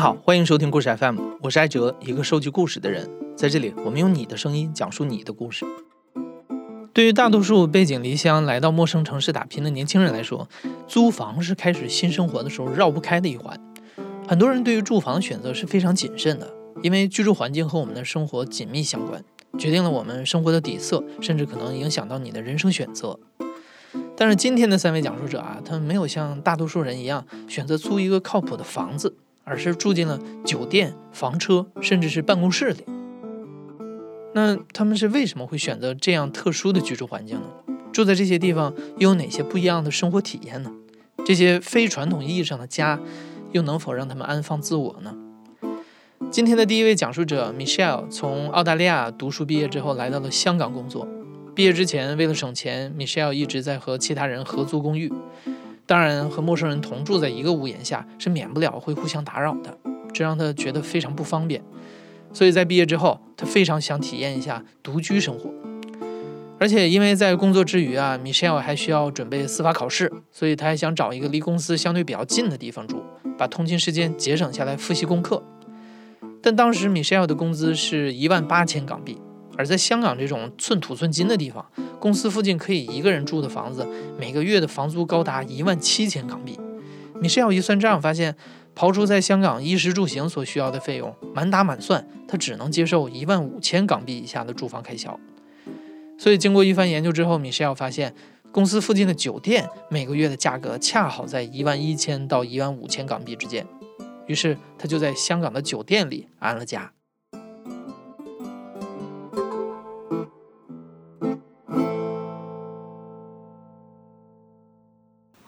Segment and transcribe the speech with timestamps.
[0.00, 3.06] 好，欢迎收听故事 FM，我是艾哲，一个收集故事的人。
[3.36, 5.66] 在这里，我们用你的声音讲述你的故事。
[6.94, 10.48] 对于大多数背井离乡来到陌生城市打拼的年轻人来说，
[10.88, 13.60] 租房是开始新生活的时候绕不开的一环。
[14.26, 16.50] 很多人对于住房选择是非常谨慎的，
[16.82, 19.22] 因为居住环境和我们的生活紧密相关，
[19.58, 23.20] 决定了我们生活的底色，甚至可能影响到你的人生选择。
[24.16, 29.14] 但是今天的三位讲述者啊，他们没有像大多数人一样选择租一个靠谱的房子。
[29.50, 32.84] 而是住进了酒店、房车，甚至是办公室里。
[34.32, 37.74] 那他们是为什么会选择这样特殊的居住环境呢？
[37.92, 40.70] 住在这些地方又有哪些不一样的生活体验呢？
[41.26, 43.00] 这些非传统意义上的家，
[43.50, 45.16] 又能否让他们安放自我呢？
[46.30, 51.08] 今天的第一位讲述者 Michelle 从澳大利亚读书毕业之后，来到了香港工作。
[51.56, 55.12] 毕业之前，为了省钱，Michelle 一直在和其他人合租公寓。
[55.90, 59.76] 当然，和陌生人同住在一个屋檐下是免不了会互相打扰的，
[60.12, 61.60] 这让他觉得非常不方便。
[62.32, 65.50] 所以在毕业之后，他非常想体验一下独居生活。
[66.60, 73.02] 而且因为在工作之余啊，Michelle 还需要准备司法考试，所以他还想找一个离公司相对比较近的地方住，
[73.36, 75.42] 把通勤时间节省下来复习功课。
[76.40, 79.18] 但当时 Michelle 的工资是一万八千港币。
[79.60, 83.86] 而在香港这种寸土寸金的地方，公司附近可以一个人住的房子，
[84.18, 86.58] 每个月的房租高达一万七千港币。
[87.20, 88.34] 米歇尔一算账，发现
[88.74, 95.20] 刨出在香港衣食住行所需要的费用，满打满算，他只能接受一万五千港币以下的住房开销。
[96.18, 98.14] 所以经过一番研究之后，米歇尔发现
[98.50, 103.66] 公司附近的酒店每个月的价格恰好在一万一千到一万五千港币之间，
[104.26, 106.90] 于是他就在香港的酒店里安了家。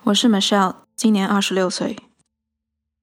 [0.04, 1.96] 我是 Michelle，今年二十六岁。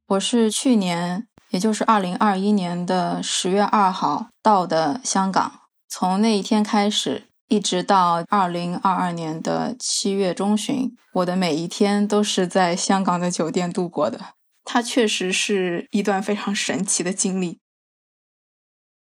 [0.05, 5.61] 我是去年，也就是二零二一年的十月二号到的香港。
[5.87, 14.33] 从那一天开始，一直到二零二二年的七月中旬，我的每一天都是在香港的酒店度过的。
[14.65, 17.61] 它确实是一段非常神奇的经历。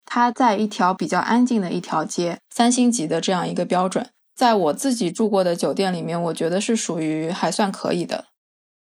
[0.04, 4.08] 它在一条比较安静的一条街，三星级的这样一个标准。
[4.34, 8.26] 在我自己住过的酒店里面，我觉得是属于还算可以的。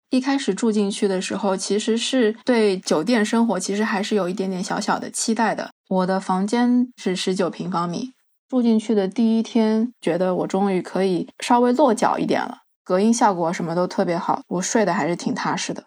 [0.09, 5.72] 一开始住进去的时候，其实是对酒店生活其实还是有一点点小小的期待的。
[5.89, 8.13] 我的房间是十九平方米，
[8.47, 15.85] 住进去的第一天，觉得我终于可以稍微落脚一点了，隔音效果什么都特别好，我睡得还是挺踏实的。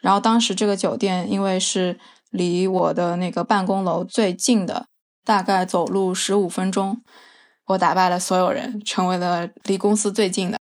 [0.00, 1.98] 然后当时这个酒店因为是
[2.30, 4.86] 离我的那个办公楼最近的，
[5.24, 7.00] 大概走路十五分钟。
[7.66, 10.58] 我打败了所有人，成为了离公司最近的。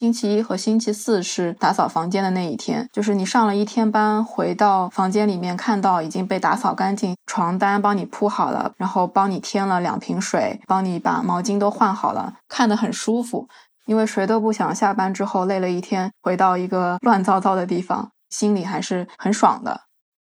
[0.00, 13.48] 星期一和星期四是打扫房间的那一天，就是你上了一天班，回到房间里面看到已经被打扫干净，床单帮你铺好了，然后帮你添了两瓶水，帮你把毛巾都换好了，看得很舒服。
[13.86, 19.82] 因为谁都不想下班之后累了一天，回到一个乱糟糟的地方，心里还是很爽的。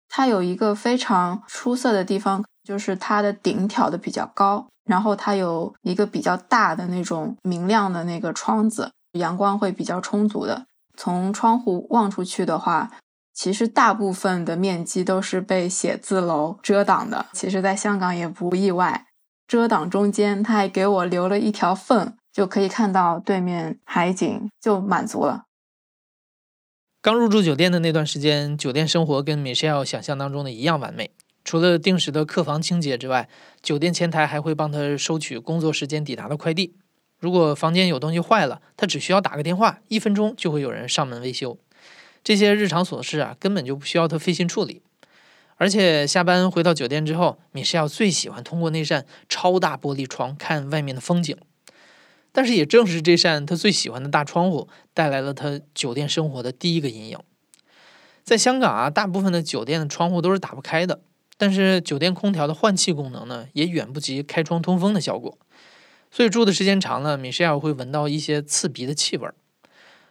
[0.08, 4.68] 它有一个非常出色的地方，就是它的顶挑的比较高。
[4.86, 10.66] 然后它有一个比较大的那种明亮的那个窗子，阳光会比较充足的。
[10.98, 12.92] 从窗户望出去的话，
[13.34, 17.26] 其实大部分的面积都是被写字楼遮挡的。
[17.34, 19.08] 其实，在香港也不意外。
[19.48, 25.44] 遮挡中间，它还给我留了一条缝，就可以看到对面海景，就满足了。
[27.02, 31.12] 刚入住酒店的那段时间，酒店生活跟 Michelle 想象当中的一样完美。
[31.44, 33.28] 除了定时的客房清洁之外，
[33.62, 36.76] 酒店前台还会帮他收取工作时间抵达的快递。
[37.20, 41.58] 如果房间有东西坏了，他只需要打个电话，一分钟就会有人上门维修。
[42.24, 44.82] 这些日常琐事啊，根本就不需要他费心处理。
[45.58, 51.38] 而且下班回到酒店之后，米歇尔最喜欢通过那扇超大玻璃窗看外面的风景。
[52.32, 57.20] 但是也正是这扇他最喜欢的大窗户，带来了他酒店生活的第一个阴影。
[58.24, 61.02] 在香港啊，大部分的酒店的窗户都是打不开的。
[61.38, 65.38] 但是酒店空调的换气功能呢，也远不及开窗通风的效果，
[66.12, 69.34] 所以住的时间长了，米歇尔会闻到一些刺鼻的气味儿。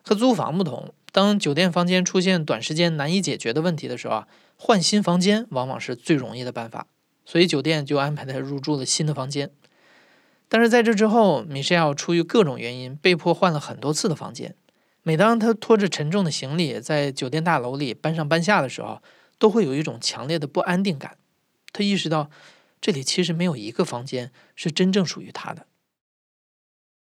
[0.04, 6.88] 和租房不同，当酒店房间出现短时间难以解决的问题的时候啊，换新房间往往是最容易的办法，
[7.24, 9.50] 所以酒店就安排他入住了新的房间。
[10.48, 14.54] 但是在这之后，米歇尔出于各种原因被迫换了很多次的房间。
[15.04, 19.00] 每当他拖着沉重的行李在酒店大楼里搬上搬下的时候，
[19.42, 21.16] 都会有一种强烈的不安定感。
[21.72, 22.30] 他意识到，
[22.80, 25.66] 这里其实没有一个房间是真正属于他的。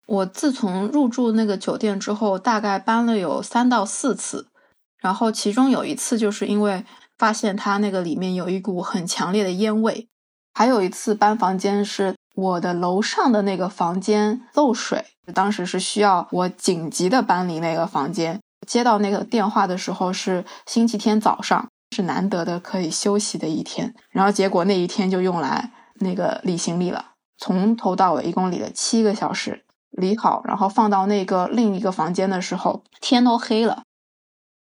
[0.05, 4.49] 我自从入住那个酒店之后，大概搬了有三到四次，
[4.97, 6.83] 然后其中有一次就是因为
[7.17, 10.09] 发现它那个里面有一股很强烈的烟味，
[10.53, 18.41] 还有一次搬房间是我的楼上的那个房间漏水，当时是需要我紧急的搬离那个房间。
[18.67, 25.71] 接到那个电话的时候是星期天早上，是难得的可以休息的一天，然后结果那一天就用来
[26.01, 33.83] 那个理行李了，从头到尾一共理了七个小时，理好，然后放到那个另一个房间的时候，天都黑了。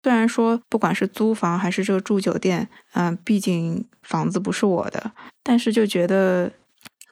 [0.05, 5.11] 虽然说不管是租房还是这个住酒店，嗯，毕竟房子不是我的，
[5.43, 6.53] 但是就觉得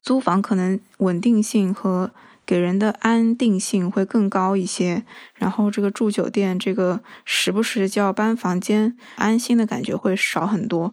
[0.02, 2.12] 租房可能稳定性和。
[2.44, 5.04] 给人的安定性会更高一些，
[5.34, 10.92] 然后这个住酒店，这个时不时就要搬房间，安心的感觉会少很多。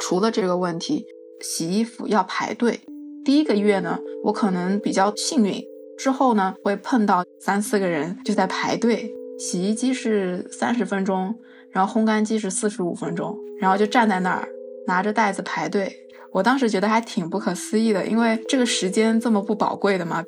[0.00, 1.04] 除了这个问题，
[1.40, 2.80] 洗衣服要排队。
[3.24, 5.62] 第一个月呢，我可能比较幸运，
[5.98, 9.12] 之后呢会碰到三四个人就在排队。
[9.38, 11.38] 洗衣机是三十分钟，
[11.70, 14.48] 然后烘干机是四十五分钟，然后就站在那儿
[14.86, 16.07] 拿着袋子排队。
[16.38, 20.22] 我当时觉得还挺不可思议的，因为这个时间这么不宝贵的嘛，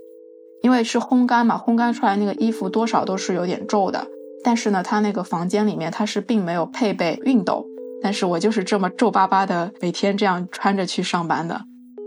[0.60, 4.08] 因为是烘干嘛，烘干出来那个衣服多少都是有点皱的。
[4.42, 7.64] 但是呢，他那个房间里面他是并没有配备熨斗，
[8.02, 11.60] 但是我就是这么皱巴巴的每天这样穿着去上班的。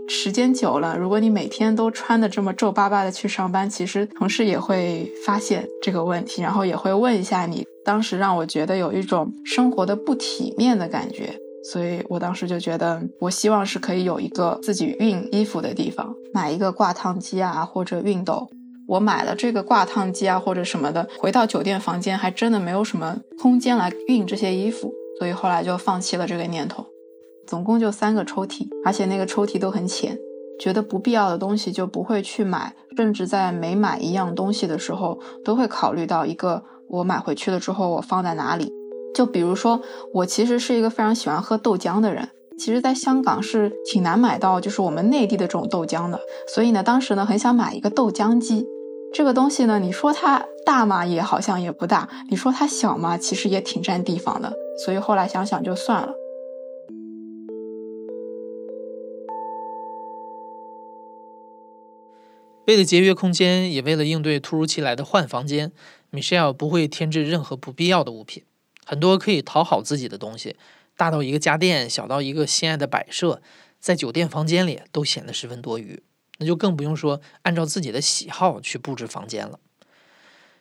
[0.06, 7.64] 时间久了，如果你每天都穿的这么皱巴巴的去上班，其实同事也会发现这个问题，然后也会问一下你。
[7.86, 11.38] 当时让我觉得有一种生活的不体面的感觉。
[11.72, 18.48] 所以我当时就觉得，我希望是可以有一个自己熨衣服的地方，买一个挂烫机啊，或者熨斗。
[18.86, 26.84] 我买了这个挂烫机啊，或者什么的，回到酒店房间还真的没有什么空间来熨这些衣服，所以后来就放弃了这个念头。
[27.46, 30.18] 总共就三个抽屉，而且那个抽屉都很浅，
[30.60, 38.70] 觉得不必要的东西就不会去买，甚至在没买一样东西的时候，都会考虑到一个我买回去了之后我放在哪里。
[39.14, 39.80] 就比如说，
[40.12, 42.28] 我其实是一个非常喜欢喝豆浆的人。
[42.58, 46.20] 其实，在香港是挺难买到，就是我们内地的这种豆浆的。
[46.46, 48.66] 所以呢，当时呢，很想买一个豆浆机。
[49.12, 54.52] 这个东西呢，你说它大嘛，也好像也不大；你说它小嘛，其实也挺占地方的。
[54.84, 56.12] 所以后来想想就算了。
[62.66, 65.70] 为了节约空间，也为了应对突如其来的换房间
[66.12, 68.44] ，Michelle 不会添置任何不必要的物品。
[68.84, 70.56] 很多可以讨好自己的东西，
[70.96, 73.40] 大到一个家电，小到一个心爱的摆设，
[73.80, 76.02] 在酒店房间里都显得十分多余。
[76.38, 79.60] 那就更不用说按照自己的喜好去布置房间了。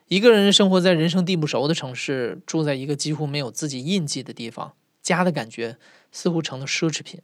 [0.07, 5.77] 一个人生活在人生地不熟的城市，住在一个几乎没有自己印记的地方，家的感觉
[6.11, 7.21] 似乎成了奢侈品。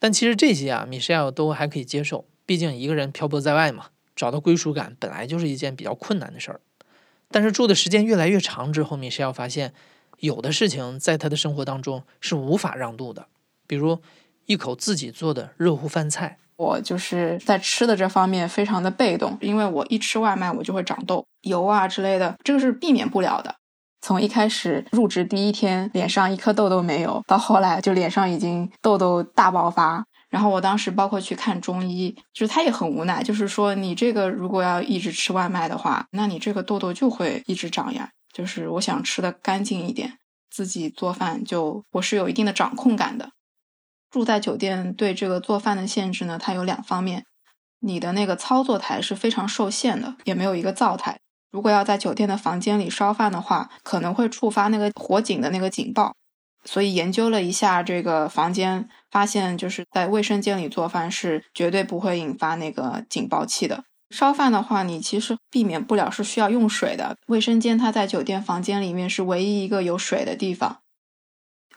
[0.00, 6.60] 但其实这些啊，Michelle 都还可以接受，毕竟一个人漂泊在外嘛，找到归属感本来就是一件比较困难的事儿。
[7.30, 9.72] 但是住的时间越来越长之后，米歇尔发现，
[10.18, 13.26] 有的事情在他的生活当中是无法让渡的，
[13.66, 13.98] 比如
[14.46, 16.38] 一口自己做的热乎饭菜。
[16.56, 23.54] 我就是在吃的这方面非常的被动，因为我一吃外卖我就会长痘、油啊之类的，这个是避免不了的。
[24.00, 30.04] 从一开始入职第一天，脸上一颗痘都没有，到后来就脸上已经痘痘大爆发。
[30.36, 38.10] 然后我当时包括去看中医，就是他也很无奈，就是说你这个如果要一直吃外卖的话，那你这个痘痘就会一直长呀。
[38.34, 40.18] 就是我想吃的干净一点，
[40.50, 43.30] 自己做饭就我是有一定的掌控感的。
[44.10, 47.24] 住在酒店对这个做饭的限制呢，它有两方面，
[47.80, 51.18] 你的那个操作台是非常受限的，也没有一个灶台。
[51.50, 56.12] 如果要在酒店的房间里烧饭的话，可能会触发那个火警的那个警报。
[56.66, 63.84] 所以研究了一下这个房间，发现就是在卫生间里做饭是绝对不会引发那个警报器的。
[64.10, 67.16] 烧饭的话，你其实避免不了是需要用水的。
[67.28, 70.80] 卫生间它在酒店房间里面是唯一一个有水的地方。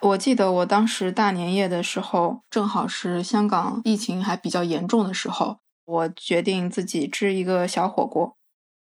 [0.01, 8.36] 我记得我当时大年夜的时候，正好是香港疫情还比较严重的时候，我决定自己支一个小火锅。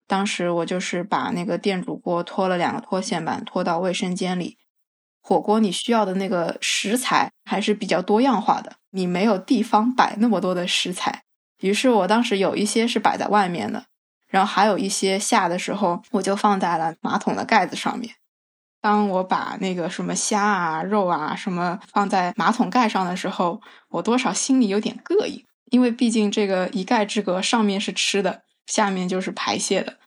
[0.06, 4.58] 当时我就是把那个电煮锅拖了两个拖线板拖到卫生间里。
[5.22, 11.24] 火锅你需要的那个食材还是比较多样化的，你没有地方摆那么多的食材，
[11.60, 13.86] 于是我当时有一些是摆在外面的，
[14.28, 18.16] 然后还有一些下的时候我就放在了马桶的盖子上面。
[18.82, 29.98] 当我把那个什么虾啊、肉啊什么放在马桶盖上的时候，我多少心里有点膈应，因为毕竟这个一盖之隔，上面是吃的，下面就是排泄的，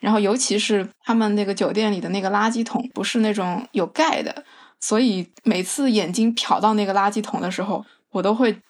[0.00, 4.44] 然后尤其是他们那个酒店里的那个垃圾桶不是那种有盖的。
[4.86, 8.60] 所以每次眼睛瞟到那个垃圾桶的时候，我都会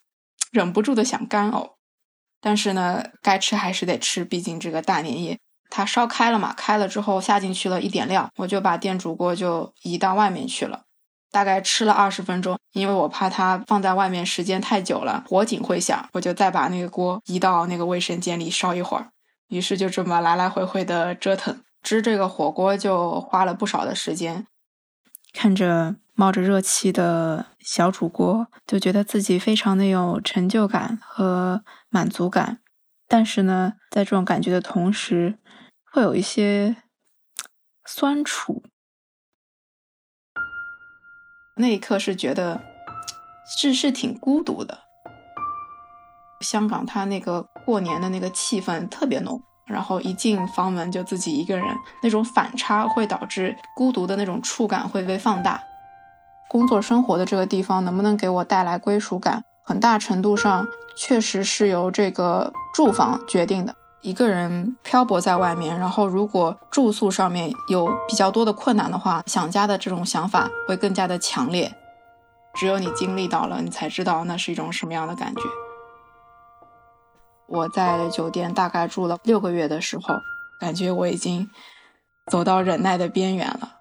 [0.52, 1.72] 忍不住的想干呕。
[2.40, 5.40] 但是呢，该吃还是得吃，毕竟这个大年夜，
[5.70, 10.82] 它烧开了嘛，开了之后下进去了一点料，我就把电煮锅就移到外面去了。
[11.32, 19.10] 大概吃了二十分钟，因为我怕它放在外面时间太久了，火警会响，我就再把那个锅移到那个卫生间里烧一会儿。
[19.48, 24.46] 于是就这么来来回回的折腾，支这个火锅就花了不少的时间。
[25.32, 32.60] 看着冒着热气的小煮锅，就觉得自己非常的有成就感和满足感。
[33.08, 35.38] 但是呢，在这种感觉的同时，
[35.92, 36.76] 会有一些
[37.84, 38.62] 酸楚。
[41.56, 42.62] 那一刻是觉得
[43.58, 44.84] 是是挺孤独的。
[46.40, 51.66] 香港它那个过年的那个气氛特别浓，然后一进房门就自己一个人，
[52.02, 55.60] 那种反差会导致孤独的那种触感会被放大。
[56.48, 63.74] 工作生活的这个地方能不能给我带来归属感，很大程度上确实是由这个住房决定的。
[64.02, 71.74] 一个人漂泊在外面，然后如果住宿上面有比较多的困难的话，想家的这种想法会更加的强烈。
[72.54, 75.40] 只有你经历到了，你才知道那是一种什么样的感觉。
[77.46, 80.16] 我在酒店大概住了六个月的时候，
[80.60, 81.50] 感觉我已经
[82.30, 83.73] 走到忍耐的边缘了。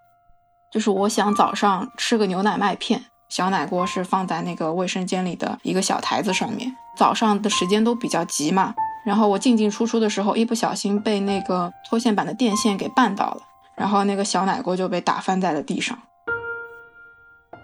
[0.73, 6.75] 就是我想早上吃个牛奶麦片，小奶锅是放在那个卫生间里的一个小台子上面。
[6.97, 8.73] 早上的时间都比较急嘛。
[9.05, 13.41] 然后我进进出出的时候，一不小心被那个拖线板的电线给绊倒了，
[13.75, 15.95] 然后那个小奶锅就被打翻在了地上。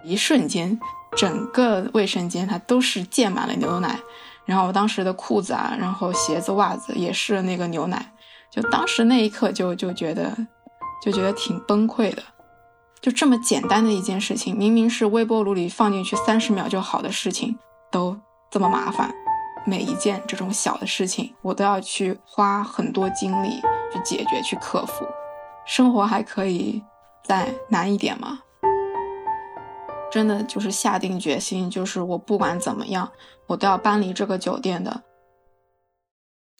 [0.03, 0.79] 一瞬间，
[1.17, 3.97] 整个卫生间它都是溅满了牛奶，
[4.45, 8.11] 然后我当时的裤子啊，然后鞋子、袜子也是那个牛奶，
[8.51, 10.35] 就当时那一刻就就觉得
[11.01, 12.21] 就觉得挺崩溃的。
[13.01, 17.57] 就这么简单的一件事情，明明是微波炉里放进去三十秒就好的事情，
[17.89, 19.13] 都这么麻烦。
[19.65, 23.61] 每一件这种小的事情，我都要去花很多精力
[23.93, 25.05] 去解决、去克服。
[25.65, 26.81] 生活还可以
[27.23, 28.39] 再难一点吗？
[30.11, 33.11] 真的就是下定决心，就是我不管怎么样，
[33.47, 35.03] 我都要搬离这个酒店的。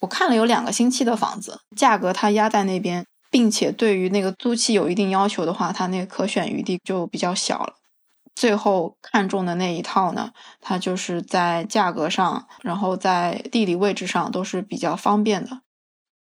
[0.02, 7.74] 我看了有两个星期的房子，价格它压在那边，并且对于那个租期有一定要求的话，它那个可选余地就比较小了。
[8.36, 10.32] 最后看中的那一套呢，
[10.62, 15.62] 它就是在价格上，然后在地理位置上都是比较方便的。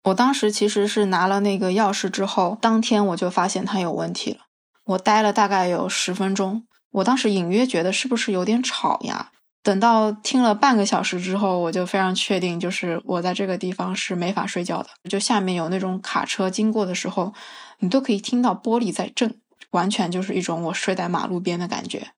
[0.03, 4.39] 我当时其实是拿了那个钥匙之后，当天我就发现它有问题了。
[4.85, 9.31] 我待了大概有十分钟，我当时隐约觉得是不是有点吵呀？
[9.61, 14.89] 等到听了半个小时之后，我就非常确定，就是我在这个地方是没法睡觉的。
[15.09, 17.33] 就下面有那种卡车经过的时候，
[17.79, 19.39] 你都可以听到玻璃在震。
[19.71, 22.09] 完全就是一种我睡在马路边的感觉，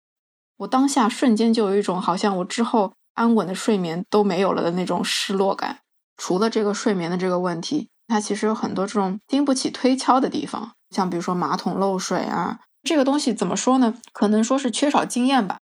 [0.60, 5.80] 我当下瞬间就有一种好像我之后安稳的睡眠都没有了的那种失落感。
[6.16, 13.96] 除了这个睡眠的这个问题，它其实有很多这种经不起推敲的地方，像比如说马桶漏水啊，这个东西怎么说呢？
[14.14, 15.58] 可能说是缺少经验吧。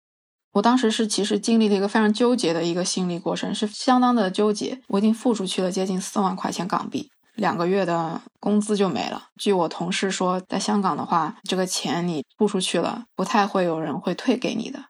[0.53, 4.81] 我当时是其实经历了一个非常纠结的一个心理过程，是相当的纠结。
[4.87, 7.09] 我已经付出去了接近四万块钱港币。
[7.35, 9.27] 两个月的工资就没了。
[9.37, 14.85] 据我同事说，在香港的话，这个钱你付出去了，不太会有人会退给你的。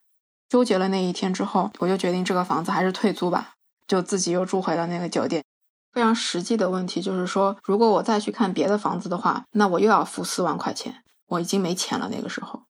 [0.47, 3.51] 纠结了那一天之后，我就决定这个房子还是退租吧，
[3.87, 5.43] 就自己又住回了那个酒店。
[5.91, 12.09] 非常实际的问题就是说，如果我再去看别的房子的话，那我又要付四万块钱，我已经没钱了。
[12.11, 12.63] 那个时候，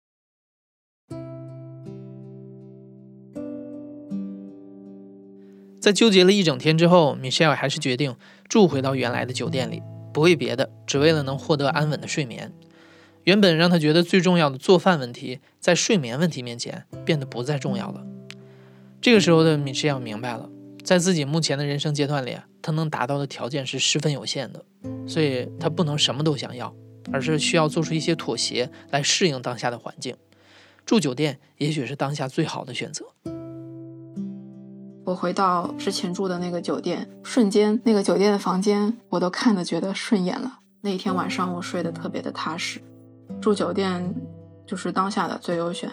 [5.80, 8.16] 在纠结了一整天之后，Michelle 还是决定。
[8.50, 12.52] 住回到原来的酒店里，不为别的，只为了能获得安稳的睡眠。
[13.26, 18.04] 原本让他觉得最重要的做饭问题，在睡眠问题面前变得不再重要了。
[19.00, 20.50] 这个时候的米歇尔明白了，
[20.84, 24.66] 在自己目前的人生阶段里，他能达到的条件是十分有限的，
[25.08, 26.74] 所以他不能什么都想要，
[27.12, 30.16] 而是需要做出一些妥协来适应当下的环境。
[30.88, 33.06] 住酒店也许是当下最好的选择。
[35.10, 40.60] 我回到之前住的那个酒店，瞬间那个酒店的房间我都看得觉得顺眼了。
[40.82, 42.80] 那天晚上我睡得特别的踏实，
[43.42, 44.13] 住酒店
[44.68, 45.89] 就是当下的最优选。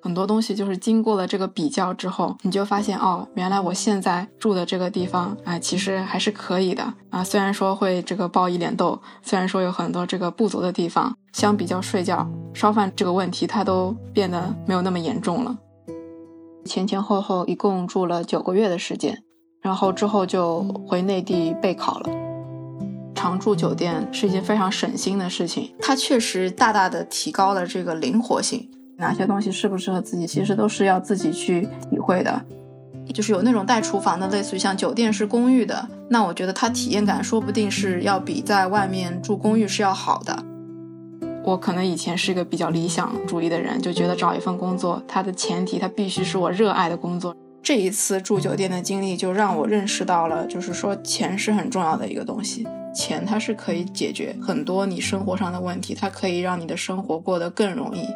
[0.00, 7.24] 很多东西就是经过了这个比较之后，你就发现哦，原来我现在住的这个地方啊，其实还是可以的啊。
[7.24, 15.58] 虽然说会这个爆一脸痘，虽然说有很多这个不足的地方，相比较睡觉、烧饭这个问题，它都变得没有那么严重了。
[16.64, 19.22] 前前后后一共住了九个月的时间，
[19.62, 22.10] 然后之后就回内地备考了。
[23.14, 28.70] 常住酒店是一件非常省心的事情，它确实大大的提高了这个灵活性。
[28.96, 32.42] 哪些东西适不适合自己，其实都是要自己去体会的。
[33.14, 40.44] 就是有那种带厨房的，类似于像酒店式公寓的，那我觉得它体验感说不定是要比在外面住公寓是要好的。
[41.42, 47.34] 我可能以前是一个比较理想主义的人，就觉得找一份工作，它的前提它必须是我热爱的工作。
[47.62, 58.06] 这一次住酒店的经历就让我认识到了，就是说钱是很重要的一个东西，钱它是可以解决很多你生活上的问题，它可以让你的生活过得更容易。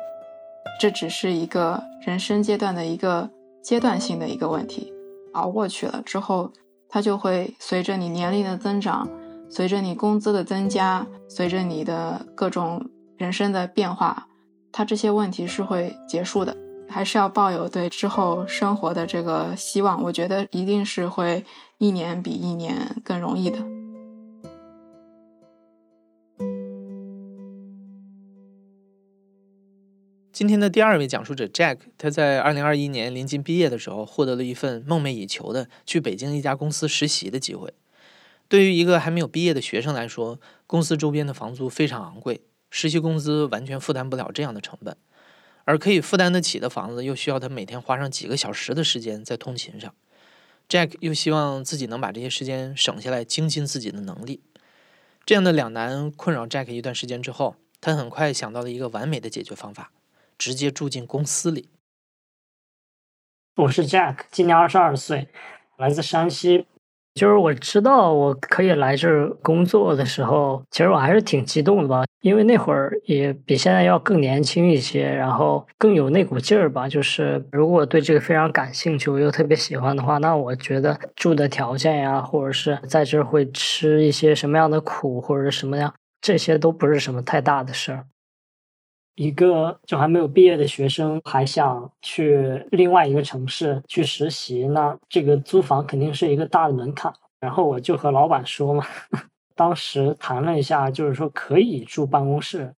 [0.80, 3.30] 这只是一个人生阶段的一个
[3.62, 4.92] 阶段性的一个问题，
[5.32, 6.50] 熬过去了之后，
[6.88, 9.08] 它就会随着你年龄的增长，
[9.48, 12.84] 随着你工资的增加，随着你的各种。
[13.24, 14.28] 人生的变化，
[14.70, 16.54] 他这些问题是会结束的，
[16.90, 20.02] 还是要抱有对之后生活的这个希望？
[20.02, 21.42] 我觉得一定是会
[21.78, 23.56] 一年比一年更容易的。
[30.30, 37.72] 今天的第二位讲述者 Jack，他在二零二一年临近毕业的时候，获得了一份梦寐以求的去北京一家公司实习的机会。
[38.48, 42.42] 对于一个还没有毕业的学生来说，公司周边的房租非常昂贵。
[42.76, 44.96] 实习工资完全负担不了这样的成本，
[45.64, 49.94] 而可以负担得起的房子，又需要他每天花上几个小时的时间在通勤上。
[50.68, 54.42] Jack 又希望自己能把这些时间省下来，精进自己的能力。
[55.24, 59.92] 这样的两难困扰 Jack 一段时间之后，他很快想到了一个完美的解决方法：
[60.36, 61.68] 直接住进公司里。
[63.54, 65.28] 我是 Jack，今年二十二岁，
[65.76, 66.66] 来自山西。
[67.14, 76.88] 就是我知道我可以来这儿工作的时候，其实我还是挺激动的吧，因为那会儿也比现在要更年轻一些，然后更有那股劲儿吧。
[76.88, 88.06] 就是如果对这个非常感兴趣，我又特别喜欢的话，那我觉得住的条件呀，或者是在这儿会吃一些什么样的苦，或者什么样，这些都不是什么太大的事儿。
[89.16, 97.12] 一个就还没有毕业的学生还想去另外一个城市去实习，那这个租房肯定是一个大的门槛。
[97.40, 98.84] 然后我就和老板说嘛，
[99.54, 102.74] 当时谈了一下，就是说可以住办公室。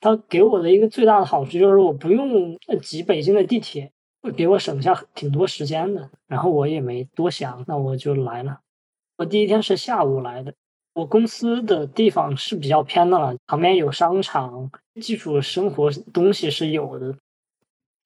[0.00, 3.90] 他给我的一个最大的好处就是我不用挤北京的地铁，
[4.22, 6.10] 会给我省下挺多时间的。
[6.26, 8.60] 然后我也没多想，那我就来了。
[9.16, 10.52] 我第一天是下午来的。
[10.94, 17.16] 我公司的地方是比较偏的了，旁边有商场，基础生活东西是有的，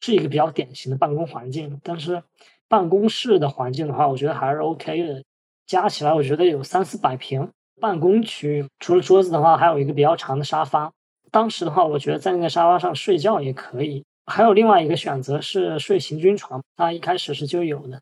[0.01, 1.81] 是一个比较典型的办公环境。
[1.83, 2.23] 但是
[2.69, 5.25] 办公室的环境的话，我觉得还是 OK 的，
[5.67, 7.51] 加起来我觉得有三四百平。
[7.81, 10.93] 办公区除了桌子的话，还有一个比较长的沙发。
[11.33, 14.05] 当时的话，我觉得在那个沙发上睡觉也可以。
[14.27, 18.01] 还有另外一个选择是睡行军床，它一开始是就有的。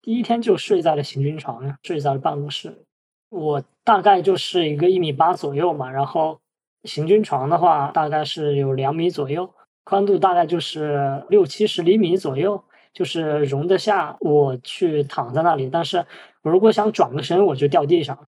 [0.00, 2.82] 第一天就睡在了行军床上，睡在了办公室。
[3.28, 6.40] 我大概就是一个一米八左右嘛，然后
[6.84, 15.68] 行军床的话大概是有两米左右，宽度大概就是六七十厘米左右，就是容得下我去躺在那里。
[15.70, 16.06] 但是
[16.42, 18.26] 我如果想转个身，我就掉地上。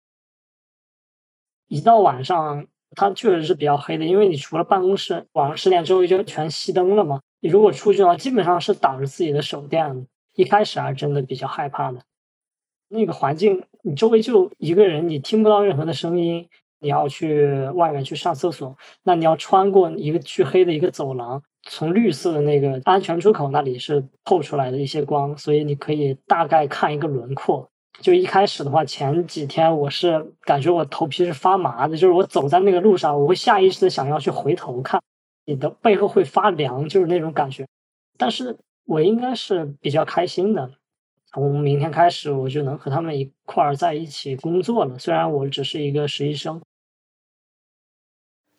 [1.68, 7.22] 一到晚上，它确实是比较黑的，因为你除了办公室，晚上十点之后就全熄灯了嘛。
[7.40, 10.08] 你如果出去的话，基本上是打着自己的手电。
[10.34, 12.02] 一开始还真的比较害怕的。
[12.88, 16.48] 那个环境，你周围就一个人，你听不到任何的声音。
[16.82, 27.70] 你要去外面去上厕所，那你要穿过一个黢黑的一个走廊，从绿色的那个安全出口那里是透出来的一些光，所以你可以大概看一个轮廓。
[28.02, 35.00] 就一开始的话，前几天我是感觉我头皮是发麻的，就是我走在那个路上，我会下意识的想要去回头看，
[35.46, 37.68] 你的背后会发凉，就是那种感觉。
[38.18, 40.72] 但是我应该是比较开心的。
[41.34, 44.98] 从明天开始，我就能和他们一块儿在一起工作了。
[44.98, 46.60] 虽然我只是一个实习生。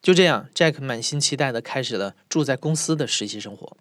[0.02, 3.76] 就这样，Jack 满心期待的开始了住在公司的实习生活。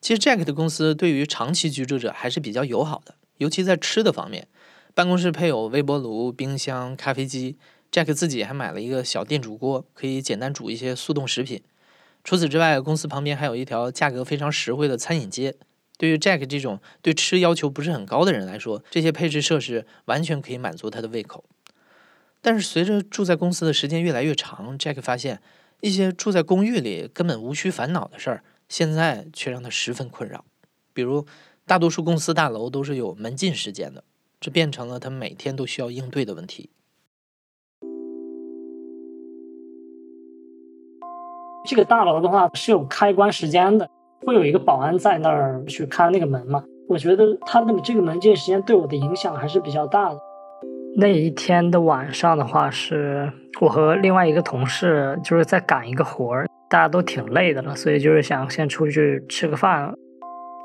[0.00, 4.46] 其实，Jack 的公司对于长期居住者还是比较友好的，尤其在吃的方面，
[4.94, 7.56] 办公室配有微波炉、冰箱、咖啡机。
[7.90, 11.60] Jack 自己还买了一个小电煮锅，可以简单煮一些速冻食品。
[12.24, 15.56] 除此之外，公司旁边还有一条价格非常实惠的餐饮街。
[15.98, 21.44] 对于 Jack 这种对吃要求不是很高的人来说，这些配置设施完全可以满足他的胃口。
[22.44, 25.40] 但是随着住在公司的时间越来越长，Jack 发现
[25.80, 30.44] 一些住在公寓里根本无需烦恼的事儿，现在却让他十分困扰。
[30.92, 31.24] 比如，
[31.64, 34.02] 大多数公司大楼都是有门禁时间的，
[34.40, 36.70] 这变成了他每天都需要应对的问题。
[41.64, 43.88] 这个大楼的话是有开关时间的。
[44.24, 46.64] 会有一个保安在那儿去看那个门嘛？
[46.88, 50.20] 我觉得他的这个门禁时间对我的影响还是比较大的。
[50.94, 59.94] 那一天的晚上的话，是我和另外一个同事就是在赶一个活儿，大家都挺累的了，所以就是想先出去吃个饭，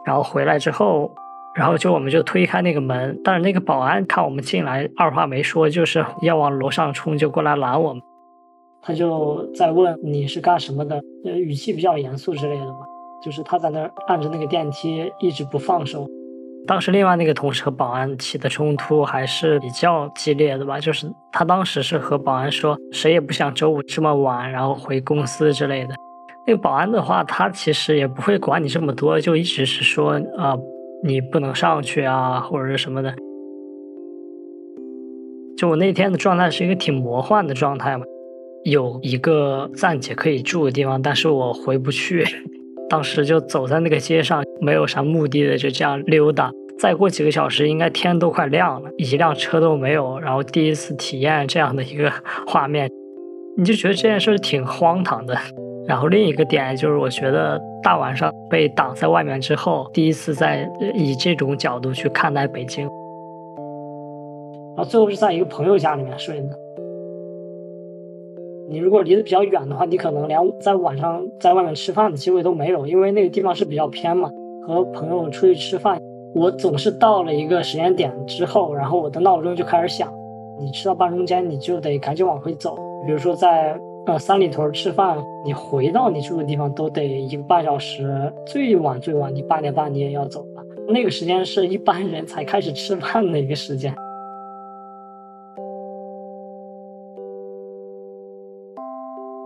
[0.05, 1.09] 然后回来之后，
[1.55, 8.03] 然后就我们就推开那个门，但是那个保安看我们进来，二话没说，就是要往楼上冲，就过来拦我们。
[8.81, 12.79] 他就在问你是干什么的，语气比较严肃之类的嘛。
[13.23, 16.05] 就是他在那儿按着那个电梯，一直不放手。
[16.67, 25.95] 当时另外那个同事和保安起的冲突还是比较激烈的吧，就是他当时是和保安说，谁也不想周五这么晚然后回公司之类的。
[26.45, 30.57] 那个保安的话，他其实也不会管你这么多，就一直是说啊，
[31.03, 33.13] 你不能上去啊，或者是什么的。
[35.57, 38.03] 就我那天的状态是一个挺魔幻的状态嘛。
[38.65, 42.25] 有一个暂且可以住的地方，但是我回不去。
[42.89, 46.51] 当时就走在那个街上，没有啥目的的就这样溜达。
[46.79, 50.19] 再过几个小时，应该天都快亮了，一辆车都没有。
[50.19, 52.11] 然后第一次体验这样的一个
[52.45, 52.89] 画面，
[53.57, 55.35] 你就觉得这件事挺荒唐的。
[55.87, 62.85] 然后另一个点就是，我觉得大晚上被挡在外面之后，第一次在以这种角度去看待北京。
[64.75, 66.49] 然后最后是在一个朋友家里面睡的。
[68.69, 74.29] 你如果离得比较远的话，你可能连在晚上在外面吃饭的机会都没有，因为那个地方是比较偏嘛。
[74.67, 75.97] 和朋友出去吃饭，
[76.35, 80.13] 我总是到了一个时间点之后，然后我的闹钟就开始响。
[80.59, 82.75] 你吃到半中间，你就得赶紧往回走。
[83.05, 90.63] 比如说在呃三里屯吃饭，你回到你住的地方都得一个半小时，最晚最晚你八点半你也要走了。
[90.89, 93.95] 那个时间是一般人才开始吃饭的一个时间。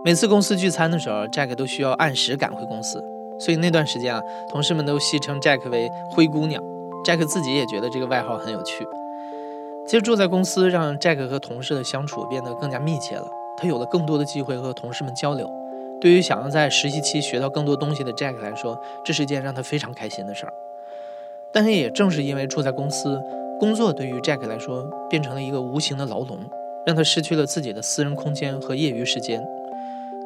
[0.04, 3.00] 每次公司聚餐的时候，Jack 都需要按时赶回公司，
[3.38, 6.60] 所以那段时间啊，同事们都戏称 Jack 为“灰姑娘”。
[7.06, 8.84] Jack 自己也觉得这个外号很有趣。
[9.86, 15.48] 其实住在公司让 Jack 和同事的相处变得更加密切了，他有了更多的机会和同事们交流。
[16.00, 20.52] 对于想要在实习期学到更多东西的 Jack 来说，这是件让他非常开心的事儿。
[21.52, 23.22] 但是也正是因为住在公司，
[23.60, 26.40] 工作对于 Jack 来说变成了一个无形的牢笼，
[26.84, 29.40] 让他失去了自己的私人空间和业余时间。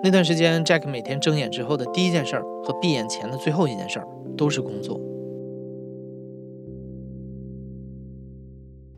[0.02, 4.06] 那段时间，Jack 每天睁眼之后的第一件事儿和闭眼前的最后一件事儿
[4.36, 5.00] 都是工作。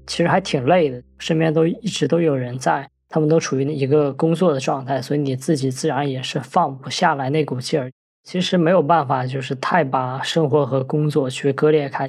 [0.07, 7.91] 其实还挺累的，身边都一直都有人在，他们都处于一个工作的状态，所以你自己自然也是放不下来那股劲儿。
[8.25, 12.09] 其实没有办法，就是太把生活和工作去割裂开。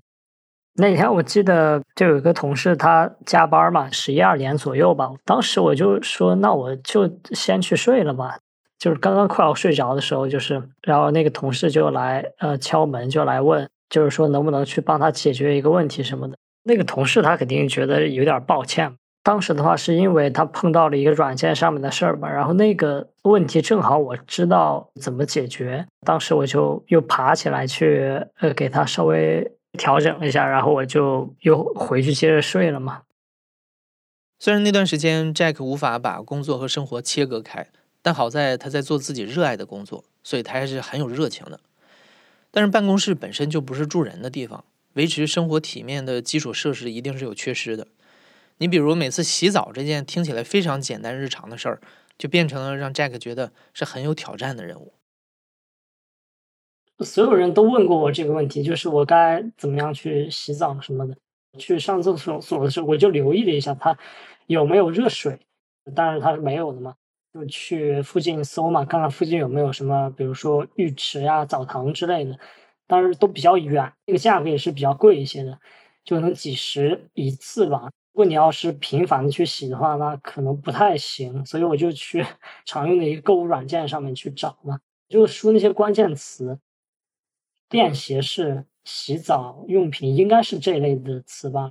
[0.76, 8.40] 那天我记得就有一个同事他加班嘛，十一二点左右吧，当时我就说，那我就先去睡了吧。
[8.80, 16.38] 就是刚刚快要睡着的时候，就是然后那个同事就来呃敲门，就来问，就是说能不能去帮他解决一个问题什么的。
[16.64, 18.96] 那个同事他肯定觉得有点抱歉。
[19.22, 25.86] 当时的话是因为他碰到了一个软件上面的事儿吧，然后那个问题正好我知道怎么解决。
[26.06, 33.02] 当时我就又爬起来去呃给他稍微调整了一下，然后我就又回去接着睡了嘛。
[34.40, 37.68] 虽然那段时间 Jack 无法把工作和生活切割开。
[38.02, 41.60] 但好在他在做自己热爱的工作，所以他还是很有热情的。
[42.52, 47.88] 但是办公室本身就不是住人的地方，维持生活体面的基础设施一定是有缺失的。
[48.58, 51.80] 你比如每次洗澡这件听起来非常简单日常的事儿，
[52.18, 54.94] 就变成了让 Jack 觉得是很有挑战的任务。
[57.06, 61.16] 所有人都问过我这个问题，就是我该怎么样去洗澡什么的。
[61.58, 63.98] 去上厕所所的时候，我就留意了一下它
[64.48, 65.40] 有没有热水，
[65.96, 66.96] 当然它是没有的嘛。
[67.34, 72.38] 就去附近搜嘛，看看附近有没有什么，比如说浴池呀、澡堂之类的。
[72.88, 75.60] 但是都比较远，那个价格也是比较贵一些的，
[76.04, 77.84] 就能几十一次吧。
[78.14, 81.46] 如果你要是频繁的去洗的话，那可能不太行。
[81.46, 82.26] 所以我就去
[82.66, 86.58] 常用的一个购物软件上面去找嘛，就输那些关键词，
[87.70, 91.70] 便携式洗澡用品，应该是这类的词吧？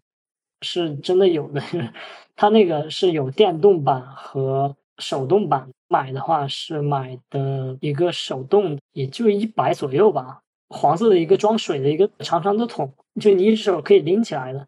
[0.62, 1.60] 是真的有的，
[2.36, 4.76] 它那个是有电动版和。
[4.98, 10.40] 手动版买的话是买的一个手动，也就一百左右吧。
[10.68, 14.66] 黄色的一个装水的一个长长的桶，就你一只手可以拎起来的。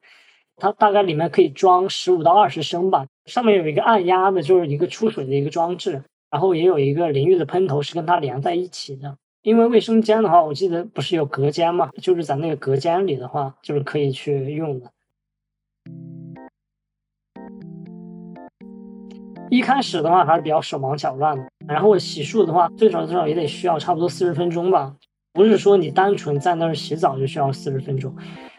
[0.56, 3.06] 它大概里面可以装十五到二十升吧。
[3.26, 6.02] 上面有一个按压的，就是一个出水的一个装置。
[6.30, 9.16] 然后也有一个淋浴的喷头是跟它连在一起的。
[9.42, 14.90] 因为卫生间的话，我记得不是有隔间嘛，就是在那个隔间里的话，就是可以去用的。
[19.50, 24.94] 一开始的话还是比较手忙脚乱的，然后我洗漱的话，最少最少也得需要差不多四十分钟吧。
[25.32, 28.14] 不是说你单纯在那儿洗澡就需要四十分钟，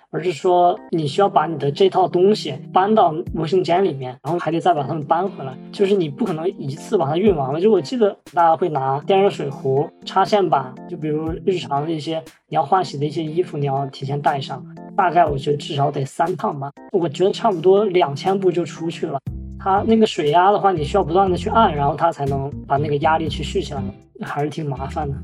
[0.10, 5.58] 而是说你需要把你的这套东西搬到卫生间里面，然后还得再把它们搬回来。
[5.72, 7.62] 就是你不可能一次把它运完了。
[7.62, 14.62] 就我记得大家会拿电热水壶、插线板，就比如日常的一些你要换洗的一些衣服，你要提前带上。
[14.98, 19.18] 大概我觉得至少得三趟吧，我觉得差不多两千步就出去了。
[19.64, 23.84] 它那个水压的话，你需要不断的去按，然后它才能把那个压力去蓄起来，
[24.22, 25.16] 还是挺麻烦的。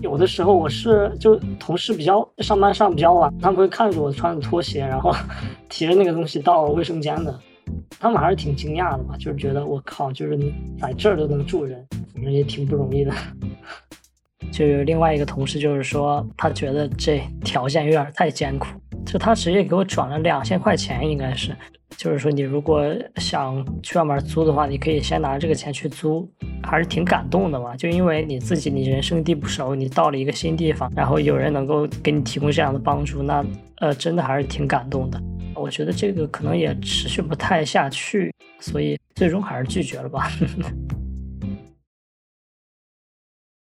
[0.00, 5.12] 有的时候我是就同事比较上班上比较晚，他们会看着我穿着拖鞋，然后
[5.68, 7.36] 提着那个东西到卫生间的，
[7.98, 10.38] 他们还是挺惊讶的吧，就是觉得我靠，就是
[10.78, 11.84] 在这儿都能住人，
[12.14, 13.12] 反正也挺不容易的。
[14.52, 18.66] 就有另外一个同事就是说，他觉得这条件有点太艰苦，
[19.06, 21.56] 就他直接给我转了两千块钱，应该是。
[21.96, 22.84] 就是说，你如果
[23.16, 26.28] 想去外面租的话，你可以先拿这个钱去租，
[26.62, 27.76] 还是挺感动的嘛。
[27.76, 33.44] 就因为你自己你人生地不熟，你到了一个新地方，然后有人能够给你提供这样的帮助，那
[33.76, 35.22] 呃，真的还是挺感动的。
[35.54, 40.28] 我觉得这个可能也持续不太下去，所以最终还是拒绝了吧。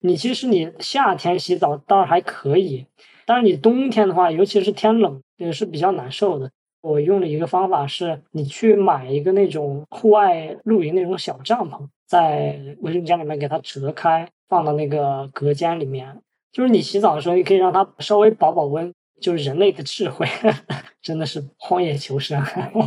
[0.01, 2.85] 你其实你夏天洗澡当然还可以，
[3.25, 6.51] 但是你冬天的话，尤其是天冷也是比较难受的。
[6.81, 16.21] 我用了一个方法，是你去买一个那种户外露营那种小帐篷，在卫生间里面给它折开，放到那个隔间里面。
[16.51, 18.93] 就是你洗澡的时候，你可以让它稍微保保温。
[19.21, 20.27] 就是人类的智慧，
[21.01, 22.37] 真的是荒野求生。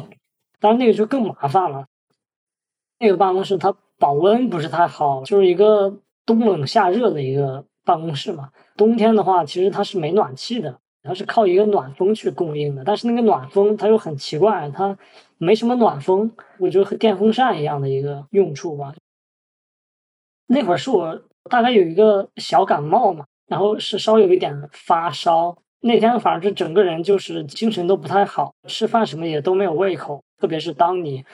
[0.61, 1.87] 当然那个就更麻烦了。
[2.98, 8.50] 那个办公室它保温不是太好，就是一个冬冷夏热的一个办公室嘛。
[8.76, 10.78] 冬天的话，其实它是没暖气的。
[11.02, 14.98] 它是靠一个暖风去供应的，但是那个暖风它又很奇怪，它
[15.38, 18.94] 没什么暖风，我觉得和电风扇一样的一个用处吧。
[20.46, 31.24] 那会儿是我大概有一个小感冒嘛，然后是稍有一点发烧，那天反正是整个人就是精神都不太好，吃饭什么也都没有胃口，特别是当你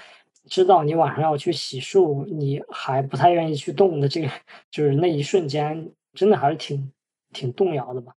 [0.47, 4.29] 知道你晚上要去洗漱，你还不太愿意去动的这个，
[4.71, 6.93] 就是那一瞬间，真的还是挺
[7.33, 8.13] 挺动摇的吧。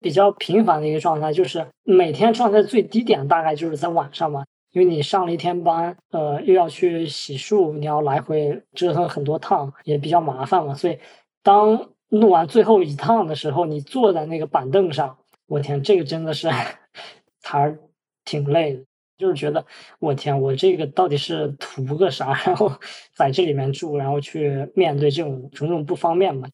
[0.00, 10.74] 比较频繁的一个状态，就是每天状态最低点大概就是在晚上嘛，因为你上了一天班，呃，又要去洗漱，你要来回折腾很多趟，也比较麻烦嘛。
[10.74, 10.98] 所以
[11.42, 16.48] 当弄完最后一趟的时候，你坐在那个板凳上，我天，这个真的是
[17.42, 17.78] 还是
[18.24, 18.84] 挺累的，
[19.16, 19.64] 就是觉得
[19.98, 22.34] 我天，我这个到底是图个啥？
[22.44, 22.70] 然后
[23.14, 26.48] 在这里面住，然后去面对这种种种不方便嘛。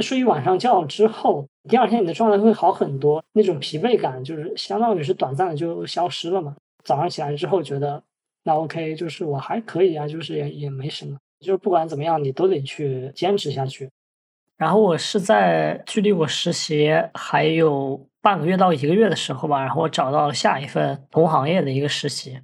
[0.00, 6.56] 睡一晚上觉之后，第二天你的状态会好很多，那种疲惫感就是相当于是短暂的就消失了嘛。
[6.84, 8.02] 早上起来之后觉得
[8.44, 13.90] 那 OK，就是我还可以啊，就是也也没什么，就是不管怎么样你都得去坚持下去。
[14.56, 22.38] 然后我是在距离我实习还有半个月到一个月的时候吧，然后我找到了下一份同行业的一个实习。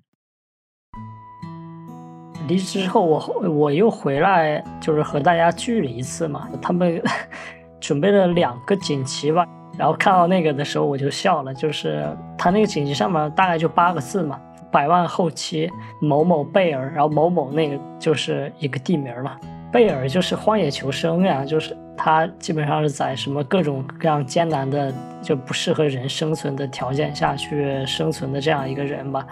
[2.49, 6.49] 离职之后，我我又回来，就是和大家聚了一次嘛。
[6.61, 7.03] 他们
[7.81, 9.47] 准备了两个锦旗吧，
[9.79, 11.53] 然后看到那个的时候我就笑了。
[11.55, 12.07] 就是
[12.39, 14.41] 他那个锦旗上面大概就八个字嘛
[14.73, 19.37] ，“百万后期某某贝尔”，然后某某那个就是一个地名嘛。
[19.73, 29.27] 贝尔就是荒野求生呀，就是他基本上是在什么各种各样艰难的就不适合人生存的条件下去生存的这样一个人吧。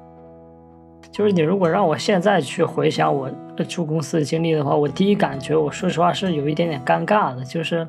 [1.15, 3.31] 就是你如果让我现在去回想我
[3.69, 7.87] 住公司的经历的话，我第一感觉，我说实话是有一点点尴尬的，就是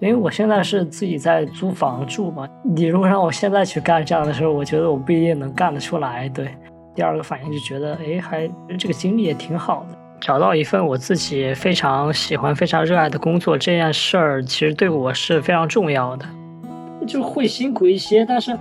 [0.00, 2.44] 因为我现在是自己在租房住嘛。
[2.64, 6.28] 你如果让我现在去干这样的事儿，我觉得我不一定能干得出来。
[6.30, 6.48] 对，
[6.92, 16.26] 第二个反应就觉得，哎，还这个经历也挺好的，找到一份我自己非常喜欢、非常热爱的工作，这件事儿其实对我是非常重要的，
[17.06, 18.58] 就会辛苦一些，但是。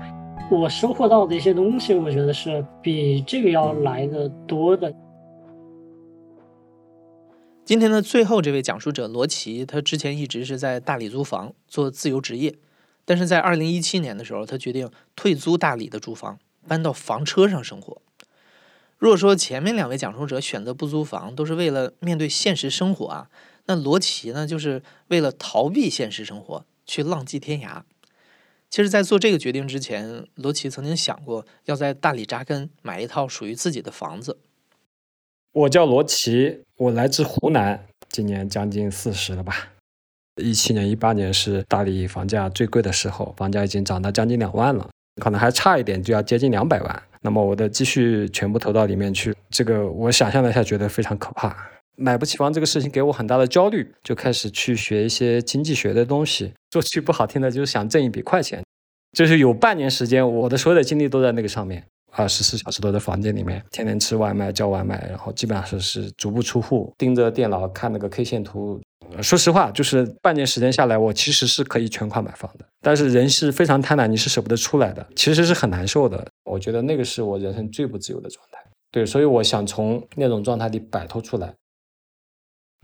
[0.52, 4.94] 我收获到的一些东西，我觉得是比这个要来的多的。
[7.66, 12.56] 今天的最后这位讲述者罗琦，他之前一直是在大理租房做自由职业，
[13.06, 18.00] 但是在二零一七年的时候，他决定退租大理的住房，搬到房车上生活。
[19.00, 23.30] 如果说前面两位讲述者选择不租房都是为了面对现实生活啊，
[23.66, 27.82] 那罗琦呢，就是为了逃避现实生活，去浪迹天涯。
[28.69, 34.38] 其实，在做这个决定之前，罗琦曾经想过要在大理扎根，买一套属于自己的房子。
[35.54, 39.69] 我叫罗琦，我来自湖南，今年将近四十了吧。
[40.43, 44.89] 一七年、一八年是大理房价最贵的时候，房价已经涨到将近两万了，
[45.21, 47.04] 可能还差一点就要接近两百万。
[47.21, 51.56] 那么我的积蓄全部投到里面去，这个我想象了一下，觉得非常可怕。
[51.95, 56.51] 买不起房这个事情给我很大的焦虑，就开始去学一些经济学的东西。
[56.76, 58.62] 说句不好听的，就是想挣一笔快钱。
[59.14, 68.82] 就是有半年时间，我的所有的精力都在那个上面，二十四小时都在房间里面，天天吃外卖、叫外卖，然后基本上是是足不出户，盯着电脑看那个 K 线图，
[69.22, 72.66] 说实话，就是半年时间下来，我其实是可以全款买房的。
[72.82, 76.28] 但是人是非常贪婪，你是舍不得出来的，其实是很难受的。
[76.44, 78.60] 我觉得那个是我人生最不自由的状态。
[78.92, 81.54] 对，所以我想从那种状态里摆脱出来。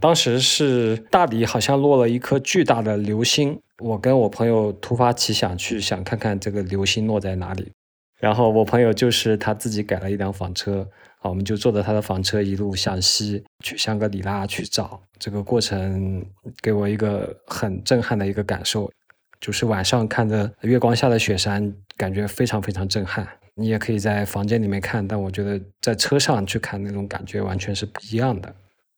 [0.01, 7.71] 当时是大理好像落了一颗巨大的流星，我跟我朋友突发奇想去想看看这个流星落在哪里。
[8.19, 10.85] 然后我朋友就是他自己改了一辆房车。
[11.19, 14.99] 啊，我们就坐着他的房车一路向西去香格里拉去找。
[15.19, 16.25] 这个过程
[16.63, 18.91] 给我一个很震撼的一个感受，
[19.39, 23.27] 就是晚上看着月光下的雪山，感觉非常非常震撼。
[23.53, 28.51] 你也可以在房间里面看，但我觉得在车上去看那种感觉完全是不一样的。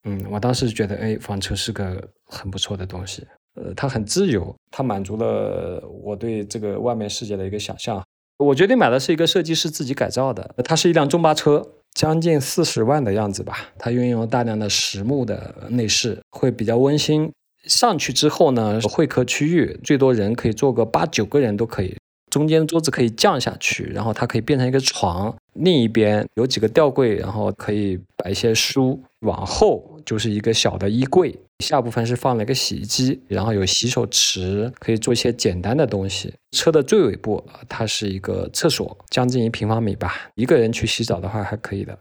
[0.03, 3.25] 嗯，我当时觉得，哎，房车是个很不错的东西。
[3.55, 8.03] 呃，它很自由，它满足了我对这个外面世界的一个想象。
[8.37, 11.65] 我决定买的是一个设计师自己改造的，它是一辆中巴车。
[11.93, 17.31] 将近四十万的样子吧，它运用了大量的实木的内饰，会比较温馨。
[17.65, 21.95] 上去之后呢，会客区域最多人可以坐个八九个人都可以，
[22.31, 25.33] 中间桌子可以降下去，然后它可以变成一个床。
[25.53, 28.99] 另一边有几个吊柜，然后可以摆一些书。
[29.19, 31.35] 往后就是一个小的衣柜。
[31.59, 36.33] 下部分是放了一个洗衣机，然后有洗手池，可以做一些简单的东西。
[36.51, 41.97] 车的最尾部，它是一个厕所，将近一平方米吧，一个人去洗澡的话还可以的。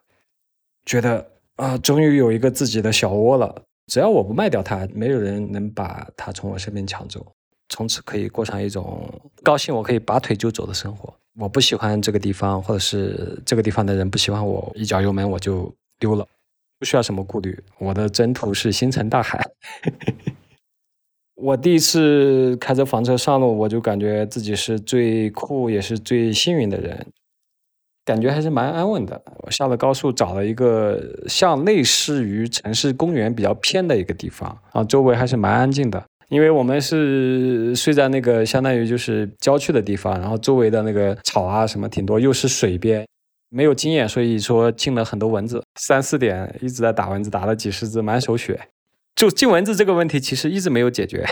[0.85, 1.25] 觉得
[1.57, 7.25] 啊，终于有一个自己的小窝了，只要我不卖掉它，没有人能把它从我身边抢走。
[7.69, 9.09] 从此可以过上一种
[9.45, 11.15] 高兴，我可以拔腿就走的生活。
[11.39, 16.27] 我不喜欢这个地方，或者是这个地方的人不喜欢我，一脚油门我就丢了。
[16.83, 19.41] 不需要什么顾虑，我的征途是星辰大海。
[21.41, 27.07] 我第一次开着房车上路，我就感觉自己是最酷也是最幸运的人，
[28.05, 29.23] 感觉还是蛮安稳的。
[29.45, 36.05] 我下了高速，找了一个像类似于城市公园比较偏的一个地方啊，周围还是蛮安静的。
[36.31, 43.07] 因为我们是睡在那个相当于就是郊区的地方，然后周围的那个草啊什么挺多，又是水边。
[43.53, 45.63] 没有经验，所以说进了很多蚊子。
[45.75, 48.71] 三四点一直在打蚊子，打了几十只，满手血。
[49.15, 51.29] 就进蚊子这个问题，其实一直没有解决。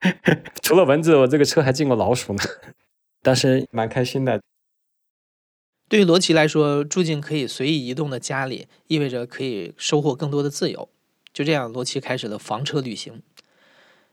[0.62, 2.42] 除了蚊子，我这个车还进过老鼠呢。
[3.22, 4.42] 但是蛮开心的。
[5.88, 10.90] 对于罗琦来说，住进可以随意移动的家里，意味着可以收获更多的自由。
[11.32, 13.22] 就这样，罗琦开始了房车旅行。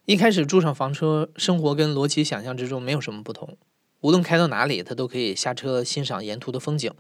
[0.05, 3.57] 一开始住上房车，生活跟罗琦想象之中没有什么不同。
[3.99, 6.91] 无论开到哪里，他都可以下车欣赏沿途的风景。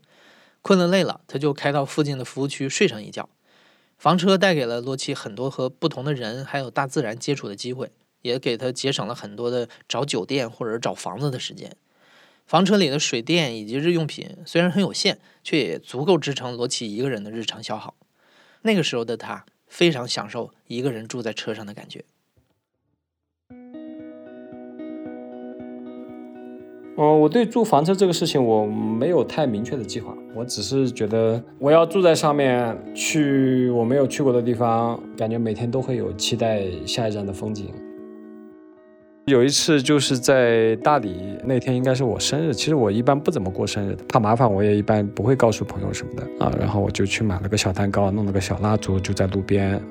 [0.61, 3.29] 困了累了，他就开到附近的服务区睡上一觉。
[3.97, 11.75] 房车带给了罗奇很多和不同的人还有大自然接触的机会，也给他节省了很多的找酒店或者找房子的时间。
[12.47, 17.95] 房车里的水电以及日用品虽然很有限，却也足够支撑罗奇一个人的日常消耗。
[18.63, 22.03] 那个时候的他非常享受一个人住在车上的感觉。
[27.01, 37.69] 哦，我对住房车这个事情我没有太明确的计划，我只是觉得我要住在上面，去我没有去过的地方，感觉每天都会有期待下一站的风景。
[39.25, 46.53] 有一次就是在大理那天，应该是我生日，其实我一般不怎么过生日的，怕麻烦，我也一般不会告诉朋友什么的啊。
[46.59, 49.81] 然后我就去买了个小蛋糕，弄了个小蜡烛，就在路边，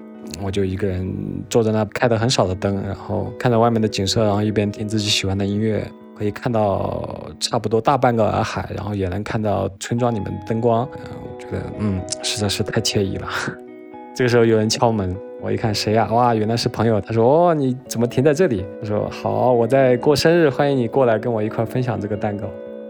[0.41, 1.13] 我就一个人
[1.49, 5.85] 坐在那，开的很少的灯，然后看着外面的景色，然后一边听自己喜欢的音乐。
[6.21, 13.27] 可以看到差不多大半个洱海，然后也能看到村庄里面的灯光，我觉得嗯实在是太惬意了。
[14.15, 16.07] 这个时候有人敲门，我一看谁呀？
[16.13, 17.01] 哇，原来是朋友。
[17.01, 18.67] 他说哦，你怎么停在这里？
[18.83, 22.47] 他说好，我在过生日，欢迎你过来跟我一块分享这个蛋糕。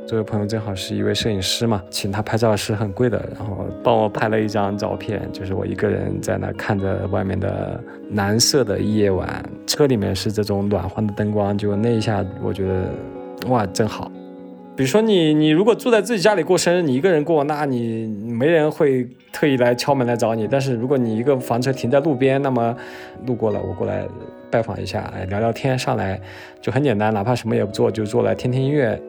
[0.08, 7.80] 这位朋友正好是一位摄影师嘛，请他拍照是很贵的，然后帮我拍了一张照片，就是我一个人在那看着外面的
[8.14, 12.86] 蓝色的夜晚，车里面是这种暖黄的灯光，就那一下我觉得。
[13.48, 14.10] 哇，真好！
[14.76, 20.48] 比如说你，你如果住在自己家里过生日，你一个人过，那你没人会特意来敲门来找你。
[20.48, 22.74] 但是如果你一个房车停在路边，那么
[23.26, 24.06] 路过了，我过来
[24.50, 26.18] 拜访一下，哎，聊聊天，上来
[26.62, 29.00] 就很简单，哪怕什么也不做，就坐来听听音乐。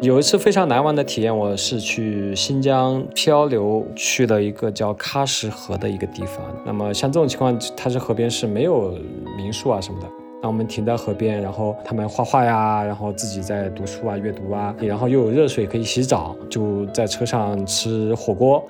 [0.00, 6.42] 有一次非常难忘的体验，我是去新疆漂流，去了一个叫喀什河的一个地方。
[6.64, 8.96] 那么像这种情况，它是河边是没有
[9.36, 10.06] 民宿啊什么的。
[10.42, 18.64] 那我们停在河边，然后他们画画呀，然后自己在读书啊、阅读啊，然后又有热水可以洗澡，就在车上吃火锅，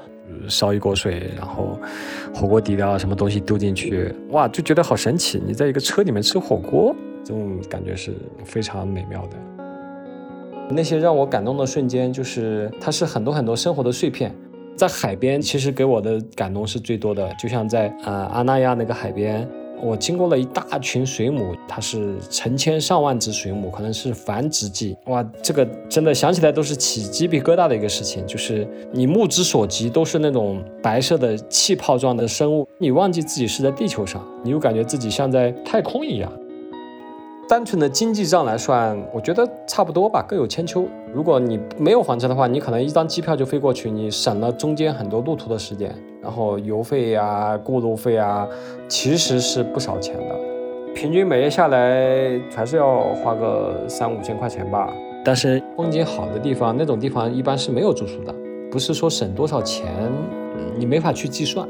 [0.49, 1.79] 烧一锅水，然后
[2.35, 5.41] 火锅底料什么东西丢进去，哇，就觉得好神奇！
[5.47, 6.93] 你在一个车里面吃火锅，
[7.25, 8.13] 这种感觉是
[8.45, 9.37] 非常美妙的。
[10.71, 14.35] 那些让我感动的瞬间，就是它是很多很多生活的碎片。
[14.77, 19.49] 在海边，其实给我的感动是最多的，就像在啊阿那亚那个海边。
[19.83, 24.97] 我经过了一大群水母，它是成千上万只水母，可能是繁殖季。
[25.07, 28.27] 哇，这个真的想起来都是起鸡皮疙瘩的一个事情。
[28.27, 36.31] 就是你目之所及都是那种白色的气泡状的生物，你忘记自己是在地球上，你又感觉自己像在太空一样。
[37.49, 40.87] 单纯的经济上来算，我觉得差不多吧，各有千秋。
[41.13, 45.93] 如果你没有房车的话，你可能一张机票就飞过去，你省了中间很多路途的时间，
[46.23, 48.47] 然后油费呀、过路费啊，
[48.89, 50.35] 其实是不少钱的。
[50.95, 54.93] 平均每月下来还是要花个三五千块钱吧。
[55.25, 58.33] 但是风景好的地方，那种地方一般是没有住宿的，
[58.71, 59.89] 不是说省多少钱，
[60.79, 61.69] 你没法去计算。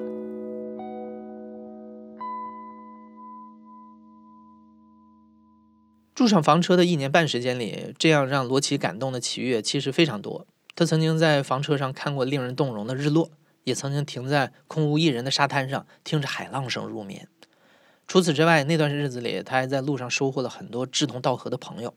[6.14, 10.46] 住上房车的一年半时间里，这样让罗奇感动的奇遇其实非常多。
[10.74, 13.30] 他曾经在房车上看过令人动容的日落，
[13.64, 17.28] 也曾经停在空无一人的沙滩上，听着海浪声入眠。
[18.06, 21.94] 除此之外，那段日子里，他还在路上收获了很多志同道合的朋友。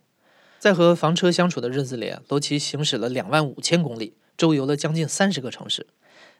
[0.59, 5.88] 在和房车相处的日子里，罗奇行驶了两万五千公里，周游了将近三十个城市，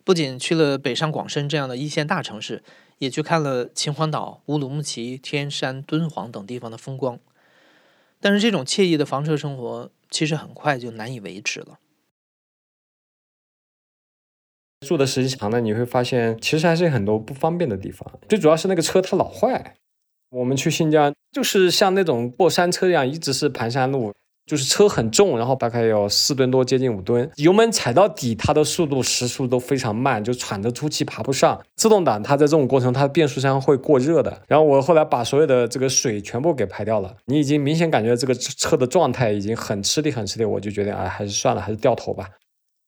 [0.04, 2.64] 不仅去了北上广深这样的一线大城市，
[3.00, 7.20] 也去看了秦皇岛、乌鲁木齐、天山、敦煌等地方的风光。
[8.24, 11.78] 但是这种惬意的房车生活，其实很快就难以维持了。
[14.88, 18.10] 住的时间长了，你会发现其实还是有很多不方便的地方。
[18.30, 19.76] 最主要是那个车它老坏。
[20.30, 24.14] 我们去新疆，就是像那种过山车一样，一直是盘山路。
[24.46, 31.62] 就是车很重，然后大概有四吨多，接近五吨，油门踩到底，它的速度时速都非常慢，就喘着粗气爬不上。
[31.76, 34.42] 自动挡它在这种过程，它的变速箱会过热的。
[34.48, 40.46] 然后我后来把所有的这个水全部给排掉了，你已经明显感觉这个车的状态已经很吃力，很吃力。
[40.46, 42.30] 我就决定，哎，还是算了，还是掉头吧。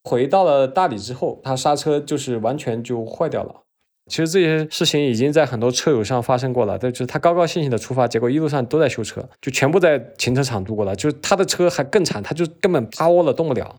[0.04, 3.62] 回到了大理之后，它刹车就是完全就坏掉了。
[4.08, 10.94] 其实这些事情已经在很多车友上发生过了，但就是他高高兴兴的出发，结果一路上都在修车，就全部在停车场度过了。
[10.94, 13.76] 就是他的车还更惨，他就根本趴窝了，动不了。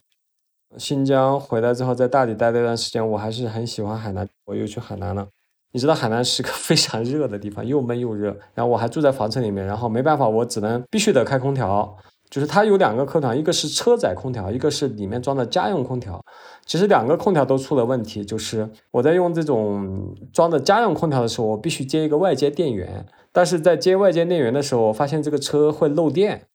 [0.77, 5.27] 新疆回来之后，在大理待了一段时间，我还是很喜欢海南，我又去海南了。
[5.71, 8.35] 你知道海南是个非常热的地方，又闷又热。
[8.53, 11.97] 然后我还住在房车里面，然后没办法，我只能必须得开空调。
[12.29, 16.23] 就是它有两个空调，一个是车载空调，一个是里面装的家用空调。
[16.65, 23.05] 其实两个空调都出了问题，就是我在用这种装的家用空调的时候，我必须接一个外接电源。
[23.31, 26.47] 但是在接外接电源的时候，我发现这个车会漏电，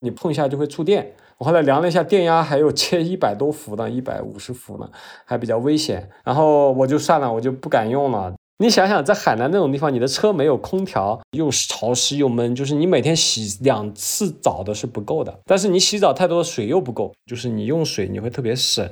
[0.00, 1.14] 你碰一下就会触电。
[1.38, 4.90] 我后来量了一下电压，还有接一百多伏呢，一百五十伏呢，
[5.24, 6.08] 还比较危险。
[6.24, 8.34] 然后我就算了，我就不敢用了。
[8.62, 15.40] 你想想，在海南那种地方，你的车没有空调，又潮湿又闷，就是你每天洗两次澡都是不够的。
[15.46, 18.86] 但是你洗澡太多水又不够，就是你用水你会特别省，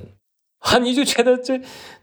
[0.61, 1.61] 啊，你就觉得这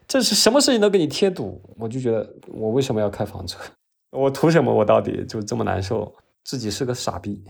[0.07, 1.59] 这是什么事情都给你贴堵。
[1.79, 3.59] 我就觉得我为什么要开房车？
[4.15, 4.71] 我图什么？
[4.71, 6.13] 我到底就这么难受？
[6.43, 7.43] 自己是个傻逼。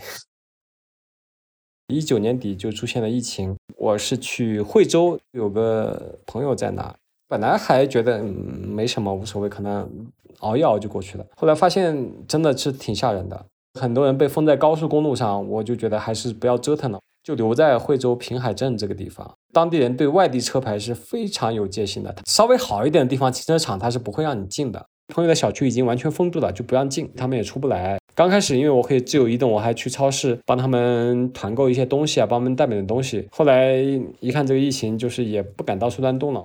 [1.88, 6.96] 一九年底就出现了疫情，我是去惠州，有个朋友在那。
[7.28, 9.90] 本来还觉得没什么无所谓，可能
[10.40, 11.26] 熬一熬就过去了。
[11.36, 13.46] 后来发现真的是挺吓人的，
[13.80, 19.30] 很多人被封在高速公路上，我就觉得还是不要折腾了，就留在惠州平海镇这个地方。
[19.52, 24.86] 当地人对外地车牌是非常有戒心的，稍微好一点的地方停车场他是不会让你进的。
[25.14, 27.98] 朋友的小区已经完全封住了，就不让进，他们也出不来。
[28.16, 33.28] 刚开始因为我可以自由移动，我还去超市帮他们团购一些东西啊，帮他们带点东西。
[33.32, 33.76] 后来
[34.20, 36.44] 一看这个疫情，就是也不敢到处乱动了。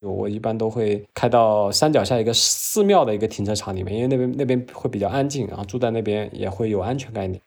[0.00, 7.40] 我一般都会开到山脚下一个寺庙的一个停车场里面，因为那边那边会比较安静，然后住在那边也会有安全感一点。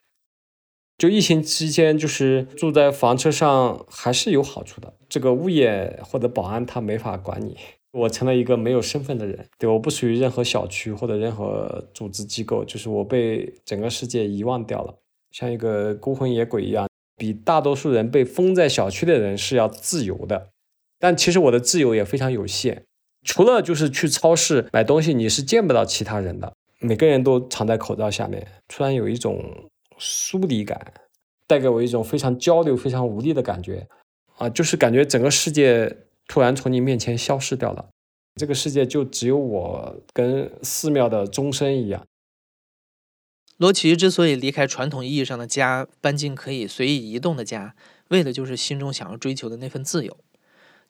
[0.98, 4.94] 就疫情期间，就是住在房车上还是有好处的。
[5.10, 7.58] 这个物业或者保安他没法管你，
[7.92, 14.96] 我成了一个没有身份的人，对，我不属于任何小区或者任何组织机构，就是我被整个世界遗忘掉了，
[15.32, 16.88] 像一个孤魂野鬼一样。
[17.16, 20.50] 比大多数人被封在小区的人是要自由的。
[21.04, 22.86] 但其实我的自由也非常有限，
[23.26, 30.94] 除了就是去超市买东西，你是见不到其他人的，每个人都藏在口罩下面，突然有一种疏离感，
[31.46, 33.86] 带给我一种非常交流、非常无力的感觉，
[34.38, 35.94] 啊，就是感觉整个世界
[36.26, 37.90] 突然从你面前消失掉了，
[38.36, 42.02] 这个世界就只有我跟寺庙的钟声一样。
[43.58, 47.76] 罗琦之所以离开传统意义上的家，搬进可以随意移动的家，
[48.08, 50.18] 为的就是心中想要追求的那份自由。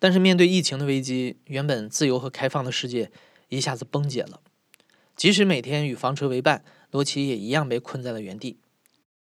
[0.04, 3.10] 但是面对疫情的危机，原本自由和开放的世界
[3.48, 4.42] 一下子崩解了。
[5.16, 8.60] 即使每天与房车为伴，罗琦也一样被困在了原地。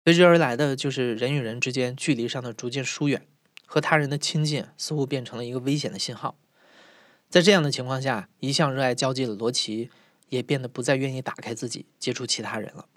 [0.04, 3.26] 随之而来的就是人与人之间距离上的逐渐疏远，
[3.66, 6.36] 和他人的亲近似乎变成了一个危险的信号。
[7.30, 9.90] 在这样的情况下，一向热爱交际的罗琦
[10.28, 12.90] 也变得不再愿意打开自己，接触其他人了。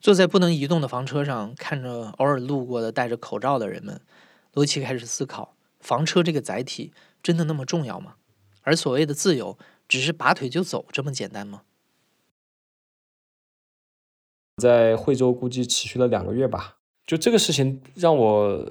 [0.00, 4.00] 坐在不能移动的房车上，看着偶尔路过的戴着口罩的人们，
[4.54, 8.14] 罗奇开始思考：房车这个载体真的那么重要吗？
[8.62, 11.62] 而所谓的自由，只是拔腿就走这么简单吗？
[14.56, 16.76] 在惠州估计持续了两个月吧。
[17.04, 18.64] 就这个事情让我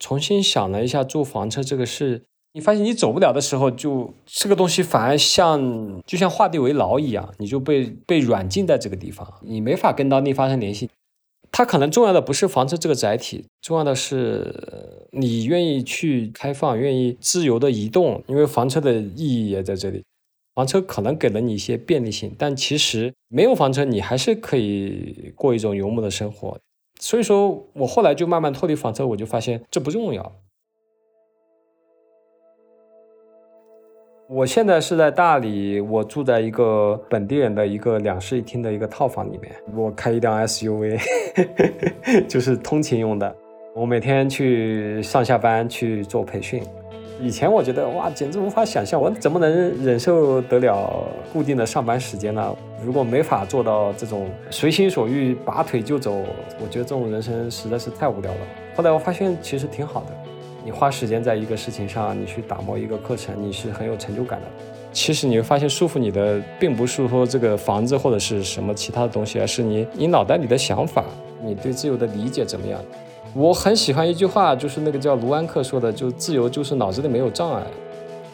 [0.00, 2.24] 重新想了一下住房车这个事。
[2.52, 10.90] 你发现你走不了的时候，就这个东西反而像就像画地为牢一样，你就被被软禁在这个地方，你没法跟当地发生联系。
[11.56, 20.04] 它可能重要的不是房车这个载体，重要的是你愿意去开放，愿意自由的移动，因为房车的意义也在这里。
[20.54, 26.58] 房车可能给了你一些便利性，但其实没有房车，你还是可以过一种游牧的生活。
[27.00, 30.36] 所以说我后来就慢慢脱离房车，我就发现这不重要。
[34.28, 39.54] 我现在是在大理，我住在一个本地人的一个两室一厅的一个套房里面。
[39.72, 41.00] 我开一辆 SUV，
[42.26, 43.36] 就是通勤用的。
[43.72, 46.60] 我每天去上下班去做培训。
[47.20, 52.52] 以前我觉得哇，简直无法想象，我怎么能忍受得了固定的上班时间呢？
[52.84, 56.12] 如果没法做到这种随心所欲、拔腿就走，
[56.60, 58.40] 我觉得这种人生实在是太无聊了。
[58.74, 60.08] 后来我发现其实挺好的。
[60.66, 64.46] 你花时间在一个事情上，你去打磨一个课程，你是很有成就感的。
[64.92, 71.04] 其实你会发现，束缚你的并不是说这个房子或者是什么其他的东西，而是你你脑袋里的想法，
[71.40, 72.80] 你对自由的理解怎么样？
[73.32, 77.62] 我很喜欢一句话，就是那个叫卢安克说的，就自由就是脑子里没有障碍。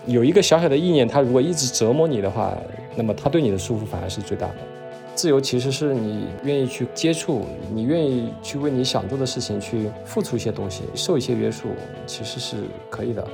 [0.06, 2.56] 有一个小小的意念，它如果一直折磨你的话，
[2.94, 4.54] 那么它对你的束缚反而是最大的。
[5.14, 11.68] 自由其实是你愿意去接触，你愿意去为你想做的事情去付出一些东西，受一些约束，
[12.06, 13.26] 其实是可以的。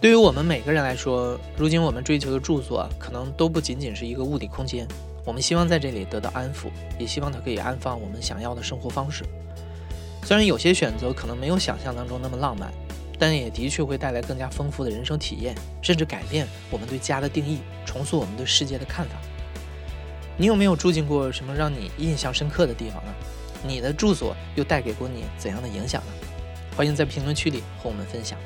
[0.00, 4.86] 对于我们每个人来说，如今我们追求的住所可能都不仅仅是一个物理空间，
[5.24, 6.66] 我们希望在这里得到安抚，
[6.98, 9.24] 也希望它可以安放我们想要的生活方式。
[10.22, 12.70] 虽然有些选择可能没有想象当中那么浪漫。
[13.18, 19.16] 但也的确会带来更加丰富的人生体验，甚至改变我们对家的定义，重塑我们对世界的看法。
[20.36, 23.14] 你有没有住进过什么让你印象深刻的地方呢？
[23.66, 26.12] 你的住所又带给过你怎样的影响呢？
[26.76, 28.38] 欢迎在评论区里和我们分享。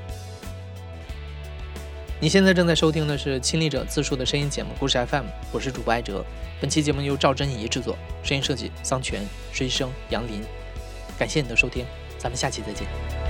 [2.20, 6.24] 你现在正在收听的是亲历者自述的声音节目《故事 FM》，我是主播艾哲。
[6.60, 10.42] 本期节目由赵真怡制作，声音设计桑泉，声声杨林。
[11.18, 11.84] 感谢你的收听，
[12.18, 13.29] 咱们下期再见。